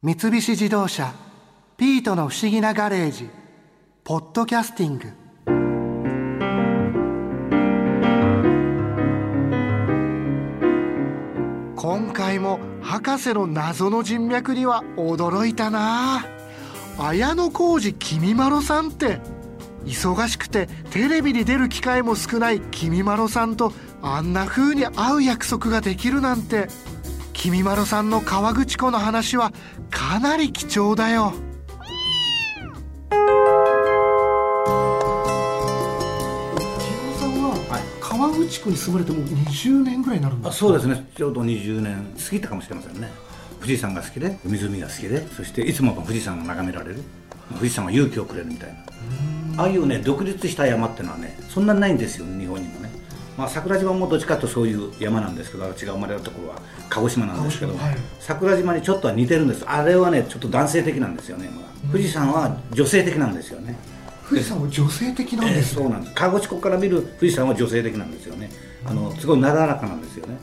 [0.00, 1.12] 三菱自動車
[1.76, 3.28] 「ピートの不思議なガレージ」
[4.04, 5.12] 「ポッドキャスティング」
[11.74, 16.24] 今回も博士の謎の人脈には驚いたな。
[16.96, 19.20] 綾小路きみまろさんって
[19.84, 26.68] 忙しくてテレビに出る機会も少ないきみまろさんとあんな風に会う約束ができるなんて。
[27.38, 29.52] きみまろさんの河口湖の話は
[29.90, 31.32] かなり貴重だよ。
[33.12, 33.16] さ
[37.26, 41.08] んは河口湖に住まれてもう20年ぐらいになるんですあそうですね。
[41.16, 43.08] ちょうど20年過ぎたかもしれませんね。
[43.60, 47.04] 富士山が好きで湖が好きでそしていつも富士山を眺められる。
[47.54, 48.70] 富士山は勇気をくれるみたい
[49.56, 49.62] な。
[49.62, 52.87] ああいうね独立した山ってのはねそんなにないんですよ日本にもね
[53.38, 56.56] まあ、桜島もどっちかとそういう山なんですけど私が生まれたところは
[56.90, 59.64] 鹿児島なんですけど、はい、桜島にちょっとは似てるんです。
[59.64, 63.78] あれはねちょっと男性的なんですよね、まあ、富士山は女性的なんですよね。
[64.28, 66.14] 富士山は女性的なんです、ね、えー、そうなんです。
[66.14, 68.50] 河口湖から見る富士山は女性的なんですよね。
[68.84, 70.36] あのすごいなだらかなんですよね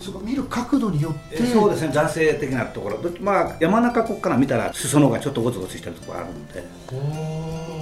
[0.00, 1.44] そこ見る角度によって。
[1.46, 2.98] そうですね男性的なところ。
[3.20, 6.64] まあ山中湖から見たら裾野がちょっとゴツゴツしてるところあるんで。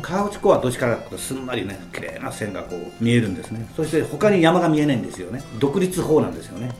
[0.00, 3.68] 河内湖はどっちからとすんなりね綺麗な線がこう見えるんですね。
[3.76, 5.42] そして他に山が見えないんですよね。
[5.58, 6.70] 独立法なんですよね。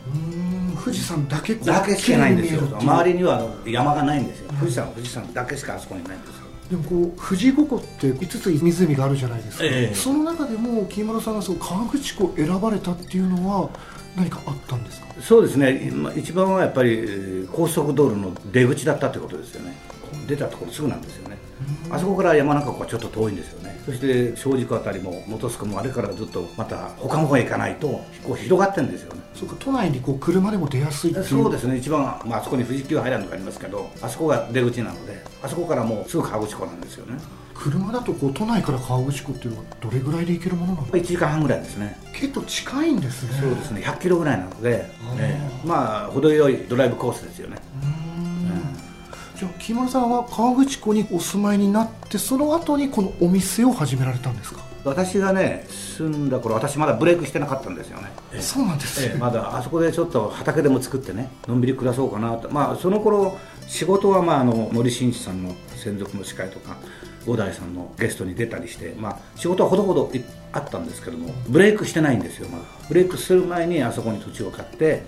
[0.83, 2.63] 富士山だけだけしかないんですよ。
[2.81, 4.51] 周りには山がないんですよ。
[4.59, 6.49] 富士山は富士山だけしかあそこにないんですよ。
[6.71, 13.71] でもこう富士五湖って5つ湖があるじゃないですか、ええ、その中でも木村さんがそう河口湖選ばれたっていうのは
[14.19, 15.07] 何かあったんですか？
[15.21, 15.91] そうですね。
[16.17, 19.77] 一番はやっぱり高速道路の出口だったということですよね。
[20.27, 21.39] 出たところすぐなんですよね。
[21.91, 23.81] あそこから山中湖はちょっと遠いんですよね。
[23.87, 27.89] そして正直あたりも本栖湖もあれからずっとまた他の方へ行かないと
[28.25, 29.21] こう広がってるんですよね。
[29.35, 31.27] そうか都内にこう車でも出やすいっていう。
[31.27, 31.77] そうですね。
[31.77, 37.19] 一番、まあ、あそこに富士急ハイランドがありますけどあそこが出口なのであそこからもうすぐ河口湖なんですよね
[37.59, 41.99] 車だとこう都内から河口湖っていうのはどれぐらいで行けるものなの？1時間半ぐらいですね。
[42.13, 43.39] 結構近いんですね。
[43.41, 43.83] そうですね。
[43.85, 44.89] 100キロぐらいなので、
[45.19, 47.57] えー、まあ程よいドライブコースですよね。
[49.37, 54.63] じゃあ木村さんは河口湖にお住まいになってその後にこのお店を始められたんですか？
[54.85, 58.11] 私がね住んだ頃私まだブレイクしてなかったんですよね。
[58.41, 62.49] そうなんです、ね、まだあそこでちょっと畑でも作ってねのんびり暮らそうかなと。
[62.51, 66.77] まあその頃仕事はまああの森進一さんの専属の司会とか
[67.27, 70.11] 五代さんのゲストに出たりして、まあ、仕事はほどほど
[70.53, 72.65] あったんですけどもブレイクしてないんですよ、まだ。
[72.89, 75.03] ブレイクする前にあそこに土地を買って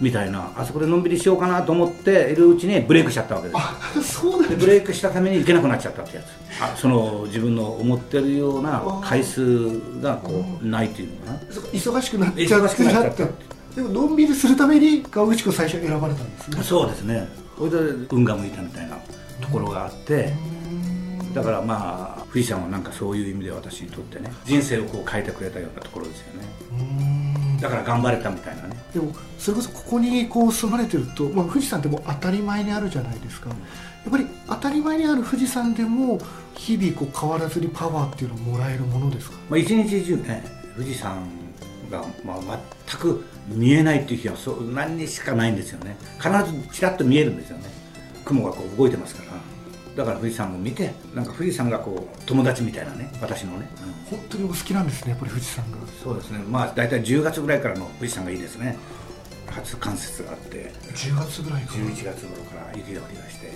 [0.00, 3.56] みたいなあそこでのんびりしようかなと思っているうちにブレイクしちゃったわけです。
[3.58, 6.26] あそうなんでブレイクしたために行けなくなっちゃったってやつ。
[6.62, 11.38] あその自分の思ってるような回数がこうないっていうのかな。
[11.72, 13.26] 忙しくなっちゃっちゃった
[13.74, 16.62] でものんびりするために川口湖最初選ばれたんですね。
[16.62, 17.26] そうですね。
[17.56, 17.76] それで
[18.10, 18.98] 運が向いたみたいな
[19.40, 20.34] ところがあって
[21.36, 27.60] だからまあ富士山はなんかそういう意味で私にとってね人生をこう変えてくれたようなところですよね。
[27.60, 28.76] だから頑張れたみたいなね。
[28.94, 36.18] でもそれこそここにこう住まれてると、まあ、富士山ってもう当たり前にあるじゃないですか、やっぱり当たり前にある富士山でも
[36.54, 40.42] 日々こう変わらずにパワーっていうのをもらえるものですか、まあ、一日中ね
[40.74, 41.28] 富士山
[41.90, 45.96] が、まあ、全く見えないっていう日はそう何にしかないんですよね。
[46.18, 47.64] 必ずちらっと見えるんですよね。
[48.24, 49.35] 雲がこう動いてますから
[49.96, 53.68] だから富士山を見てなんか富士山がこう友達みたいなね私のね、
[54.10, 55.78] うん、本当にお好きなんですねやっぱり富士山が。
[56.04, 56.38] そうですね。
[56.48, 58.76] まあ大体10月ぐらいからの富士山がいいですね
[59.56, 60.72] 初冠雪があって。
[60.94, 63.50] 10月ぐらいか11月頃から雪が降り出して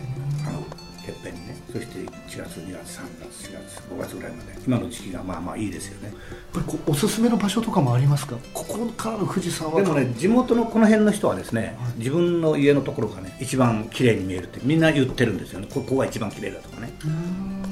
[0.47, 0.61] あの
[1.05, 1.57] てっぺんにね。
[1.73, 4.59] そして1月2月3月4月5月ぐらいまで。
[4.67, 6.09] 今の時期がまあまあいいですよね。
[6.55, 8.37] やっぱりおすすめの場所とかもありますか？
[8.53, 9.81] ここからの富士山は。
[9.81, 15.69] でもね地元のこの辺の人はですね、はい、自分の家のところがね一番綺麗に見えるってみんな言ってるんですよね。
[15.73, 16.93] ここが一番綺麗だとかね。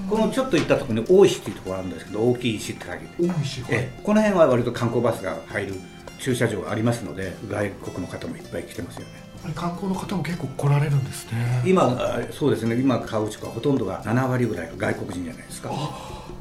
[0.09, 4.01] このちょっと行ったところに大石っていうところがあるんですけど大きい石って書いて大石、はい、え。
[4.03, 5.75] この辺は割と観光バスが入る
[6.19, 9.29] 駐車場がありますので外国の方もいっぱい来てますよね。
[9.55, 11.63] 観光の方も結構来られるんですね。
[11.65, 11.97] 今
[12.33, 12.77] そうですね。
[12.77, 15.71] 今買う地区はほとんどが7割ぐらいが外国人じゃないですか。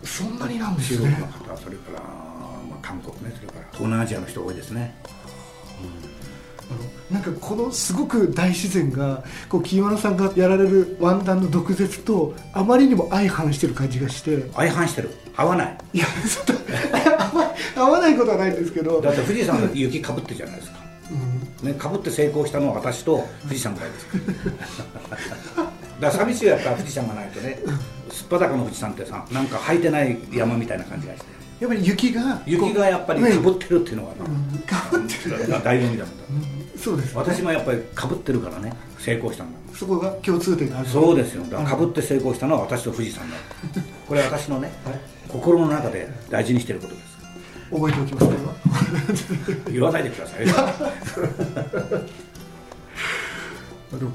[0.03, 1.09] そんなになんですね。
[1.09, 4.95] 中国の方それから、まあ、韓国ねそれから東南アジアの人多いですね、
[7.09, 14.49] うん、なんかこのすごく大自然がこう木村さんがやられるワンダンの毒舌とあまりにも相反してる感じがして。
[14.53, 15.09] 相反してる。
[15.35, 15.77] 合わない。
[15.93, 16.53] いやちょっと
[17.75, 19.01] 合わないことはないんですけど。
[19.01, 20.77] だって富士山の雪かぶってるじゃないですか。
[21.63, 24.05] ね、かぶって成功したのは私と富士山ぐらいです。
[24.05, 24.17] か
[25.99, 27.59] らだ寂しいやっぱ富士山がないとね
[28.11, 31.25] すっぱだかの富士山ってさなんか履いてない山みたいな感じがして。
[31.59, 34.13] やっぱり雪が雪がやっぱりかぶってるっていうのが
[34.67, 35.37] かぶってる。
[35.45, 36.23] 醍醐味だもんだ、
[36.75, 40.87] うそうです、ね、私もやっぱりかぶってるからね成功したんだそこが共通点がある。
[40.87, 41.43] そうですよ。
[41.43, 43.37] だからかぶって成功したのは私と富士山だ。
[44.07, 47.16] これ私のね、はい、心の中で大事にしてることです
[47.71, 48.27] 覚えておきます
[49.71, 50.45] 言わないでください
[53.93, 54.11] あの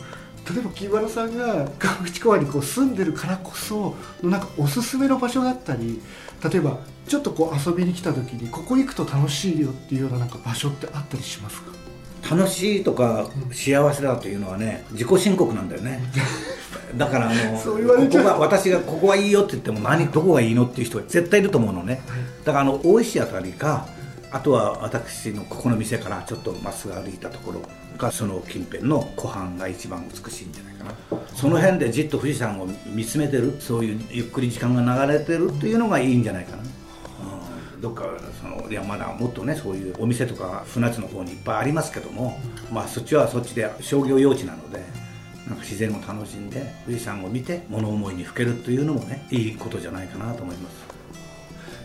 [0.54, 6.00] 例えば木原さんが川口公園にこう住んでるからこそのなんかおすすめの場所だったり
[6.50, 11.72] 例えばちょっとこう遊びに来た時にここ行くと楽しいよっていうようななんか場所ってあったりしますか？
[12.36, 16.02] 楽しいとか幸せだというのはね自己申告なんだよね
[16.96, 22.02] だからあのここが私がここはいいよって言っても何どこがいいのっていう人が絶対いると思うのね、
[22.44, 23.86] だからあの大石あたりか
[24.30, 27.60] あとは私のここの店からちょっとまっすぐ歩いたところ
[27.98, 30.94] がその近辺の湖畔が一番美しいんじゃないかな。
[31.34, 36.62] その辺でじっと富士山を見つめてるそういうゆっくり時間が流れてるっていうのがいいんじゃないかな、
[37.74, 38.04] うん、どっか
[38.40, 42.40] そのいやまだもっとねそういうお店とか船津の方にいっぱいありますけども、
[42.70, 44.82] まあそっちはそっちで商業用地なので
[45.46, 50.70] なんか自然を楽しんで富士山を見て物思いにふけるというのもねいいことじゃないかなと思いま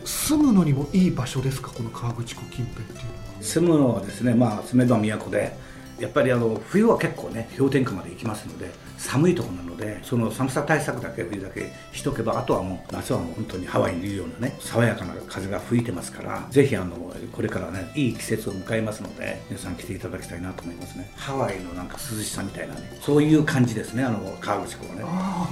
[0.03, 0.27] す。
[0.29, 1.69] 住むのにもいい場所ですか？
[1.71, 5.57] この河口湖近辺っていうのは住むのはですねまあ住めば都で
[5.99, 16.95] やっぱりあの冬は結構ね氷点下まで行きますので寒いところなのでその寒さ対策だけ冬だけしとけばあとはもう夏はもう本当にハワイにいるようなね爽やかな風が吹いてますからぜひあの
[17.31, 21.11] これからねいい季節を迎えますので皆さん来ていただきたいなと思いますね。
[21.15, 25.03] ハワイのなんか涼しさみたいなねそういう感じですねあの河口湖はね。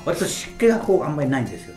[0.06, 1.75] 割と湿気がこうあんまりないんですよ。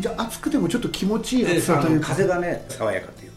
[0.00, 2.08] じゃあ暑くてもちょっと気持ちいい暑さというか。
[2.08, 3.32] 風がね爽やかという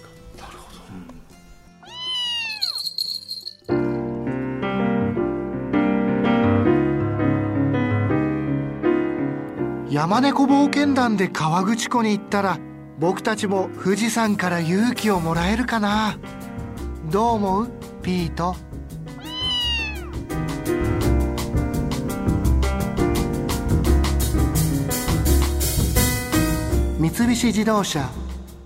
[9.90, 12.60] 山猫冒険団で河口湖に行ったら
[13.00, 16.18] 僕たちも富士山から勇気をもらえるかな？
[17.10, 17.70] どう思う？
[18.02, 18.56] ピート。
[27.00, 28.10] 三菱自動車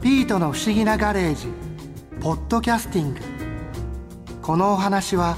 [0.01, 1.49] ピートの不思議なガレージ
[2.19, 3.19] ポッドキャスティング。
[4.41, 5.37] このお話は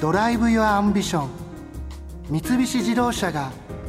[0.00, 1.28] Drive your Ambition
[2.30, 3.50] 三菱自動車が